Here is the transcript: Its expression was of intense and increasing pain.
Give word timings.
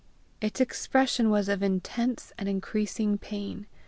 Its 0.41 0.59
expression 0.59 1.29
was 1.29 1.47
of 1.47 1.61
intense 1.61 2.33
and 2.39 2.49
increasing 2.49 3.19
pain. 3.19 3.67